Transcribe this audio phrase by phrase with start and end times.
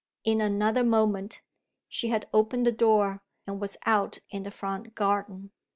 [0.23, 1.43] In another moment,
[1.87, 5.51] she had opened the door, and was out in the front garden.